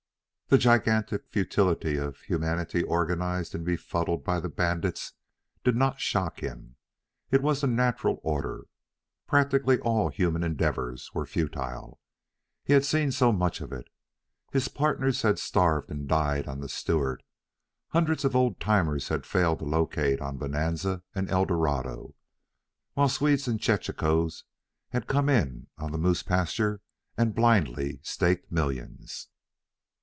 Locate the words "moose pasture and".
25.97-27.33